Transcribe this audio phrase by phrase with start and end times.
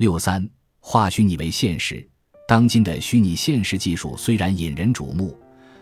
[0.00, 0.48] 六三
[0.78, 2.02] 化虚拟为现实。
[2.48, 5.38] 当今的虚拟现实技术虽然引人瞩目，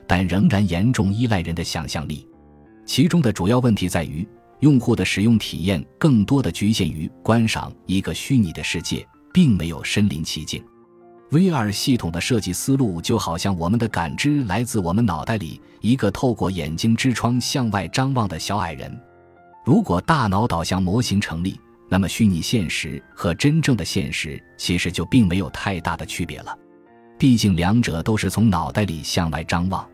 [0.08, 2.26] 但仍然严重依赖人的想象力。
[2.84, 4.26] 其中的主要问题在于，
[4.58, 10.60] 用户的使用体验更多的局限于观赏一个虚拟的世界，并没有身临其境。
[11.30, 19.00] VR 系统的设计思路就好像我们的感知来自我们脑袋里一个透过眼睛之窗向外张望的小矮人。
[19.64, 26.56] 如果大脑导向模型成立，那么虚拟现实和真正的现实其实就并没有太大的区别了。
[27.18, 29.88] 毕竟两者都是从脑袋里向外张望。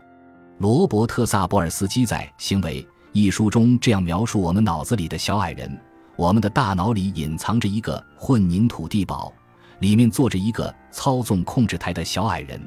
[0.59, 2.81] 罗伯特·萨博尔斯基在《行为》
[3.13, 5.75] 一书中这样描述我们脑子里的小矮人：
[6.15, 9.33] 我们的大脑里隐藏着一个混凝土地堡。
[9.79, 12.61] 里面坐着一个操纵控制台的小矮人，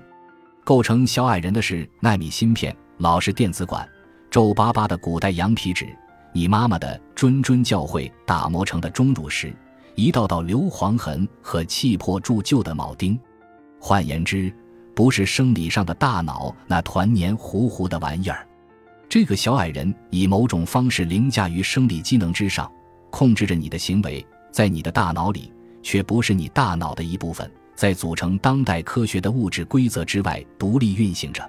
[0.63, 3.89] 构成小矮人的是纳米芯片、老式电子管、
[4.31, 5.87] 皱巴巴的古代羊皮纸、
[6.39, 9.53] 你妈妈的谆谆教诲打磨成的钟乳石、
[9.97, 13.19] 一道道硫磺痕和气魄铸就的铆钉。
[13.81, 14.55] 换言之，
[14.95, 18.47] 不是生理上的大脑那团黏糊糊的玩意儿。
[19.09, 22.71] 这个小矮人以某种方式凌驾于生理机能之上，
[23.11, 25.53] 控制着你的行为，在你的大脑里。
[25.83, 31.43] 却不是你大脑的一部分，在组成当代科学的物质规则之外独立运行着。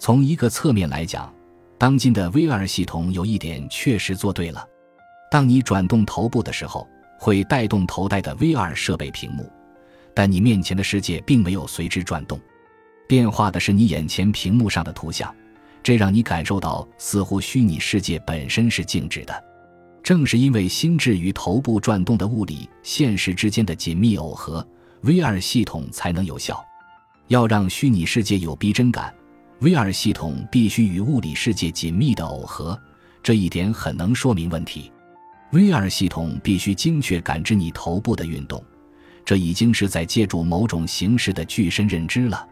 [0.00, 1.32] 从一个侧面来讲，
[1.78, 4.66] 当今的 VR 系统有一点确实做对了：
[5.30, 9.50] 当你转动头部的时候，会带动头戴的 VR 设备屏幕，
[10.14, 12.40] 但你面前的世界并没有随之转动，
[13.06, 15.34] 变化的是你眼前屏幕上的图像，
[15.82, 19.44] 这让你感受到似乎虚拟世界本身是静止的。
[20.02, 24.66] 正是因为心智与头部转动的物理现实之间的紧密耦合
[25.02, 26.64] ，VR 系统才能有效。
[27.28, 29.12] 要让虚拟世界有逼真感
[29.60, 32.78] ，VR 系统必须与物理世界紧密的耦合。
[33.22, 34.92] 这一点很能说明问题。
[35.52, 38.62] VR 系统必须精确感知你头部的运动，
[39.24, 42.46] 这已经是在借助某种形式的具身认知了。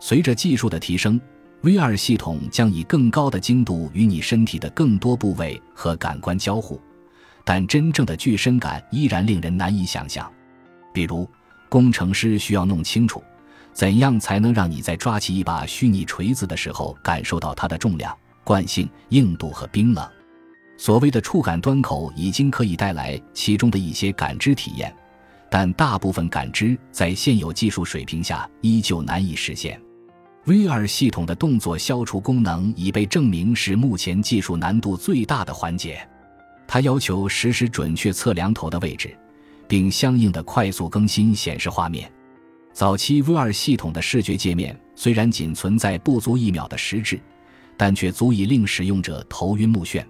[0.00, 1.20] 随着技术的提升
[1.62, 6.80] ，VR 系统将以更高的精度与你身体的更多部位和感官交互。
[7.44, 10.30] 但真正的具身感依然令人难以想象，
[10.92, 11.28] 比如，
[11.68, 13.22] 工程师需要弄清楚，
[13.72, 20.08] 怎样才能让你在抓起一把虚拟锤子的时候感受到它的重量、惯性、硬度和冰冷。
[20.76, 24.94] 所谓的触感端口已经可以带来其中的一些感知体验，
[25.50, 29.80] 但大部分感知在现有技术水平下依旧难以实现。
[30.46, 36.00] VR 系统的动作消除功能已被证明是目前技术难度最大的环节。
[36.66, 39.14] 它要求实时准确测量头的位置，
[39.66, 42.10] 并相应的快速更新显示画面。
[42.78, 47.18] 早期 VR 系统的视觉界面虽然仅存在不足一秒的时滞，
[47.76, 50.06] 但却足以令使用者头晕目眩，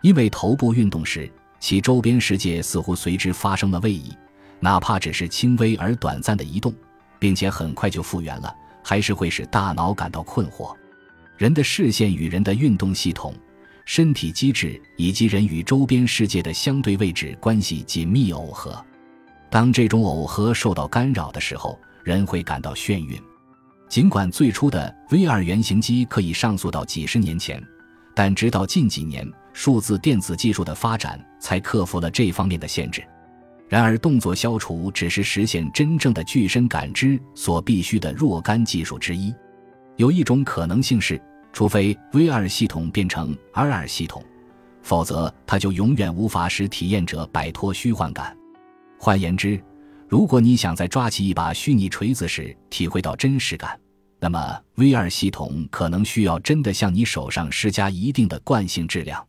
[0.00, 1.30] 因为头部运动时，
[1.60, 4.10] 其周边世界似乎随之发生了位移，
[4.58, 6.74] 哪怕只是轻微而短暂的移动，
[7.18, 10.74] 并且很快就复原了，还是会使大脑感到困惑。
[11.36, 13.34] 人的视线与人的运动系统。
[13.84, 18.82] 身体机制以及人与周边世界的相对位置关系紧密耦合，
[19.50, 23.20] 当这种耦合受到干扰的时候，人会感到眩晕。
[23.88, 27.62] 尽管最初的 VR 原型机可以上溯到几十年前，
[28.14, 33.04] 但直到近几年，数字电子技术的发展才克服了这方面的限制。
[33.68, 39.34] 然而，动作消除只是实现真正的具身感知所必须的若干技术之一。
[39.96, 41.20] 有一种可能性是。
[41.50, 44.22] 除非 VR 系统变成 RR 系统，
[44.82, 48.36] 否则它就永远无法使体验者摆脱虚幻感。
[48.98, 49.60] 换言之，
[50.08, 53.78] 如果你想在抓起一把虚拟锤子时体会到真实感，
[54.18, 59.22] 那么 VR 系统可能需要真的向你手上施加一定的惯性质量。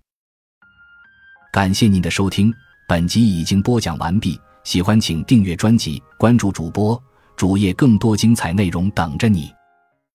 [1.51, 2.53] 感谢您的收听，
[2.87, 4.39] 本集已经播讲完毕。
[4.63, 7.01] 喜欢请订阅专辑，关注主播
[7.35, 9.51] 主页，更多精彩内容等着你。